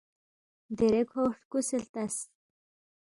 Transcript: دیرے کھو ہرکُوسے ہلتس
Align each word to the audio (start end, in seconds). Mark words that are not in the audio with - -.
دیرے 0.77 1.01
کھو 1.09 1.23
ہرکُوسے 1.33 1.77
ہلتس 1.79 2.15